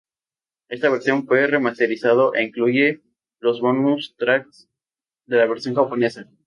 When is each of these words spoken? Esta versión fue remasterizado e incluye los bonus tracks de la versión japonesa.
Esta 0.67 0.89
versión 0.89 1.27
fue 1.27 1.45
remasterizado 1.45 2.33
e 2.33 2.41
incluye 2.43 3.03
los 3.39 3.61
bonus 3.61 4.15
tracks 4.17 4.67
de 5.27 5.37
la 5.37 5.45
versión 5.45 5.75
japonesa. 5.75 6.27